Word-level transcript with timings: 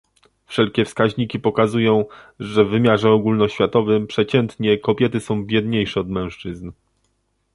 Wszelkie 0.47 0.85
wskaźniki 0.85 1.39
pokazują, 1.39 2.05
że 2.39 2.65
w 2.65 2.69
wymiarze 2.69 3.09
ogólnoświatowym 3.11 4.07
przeciętnie 4.07 4.77
kobiety 4.77 5.19
są 5.19 5.45
biedniejsze 5.45 5.99
od 5.99 6.09
mężczyzn 6.09 6.71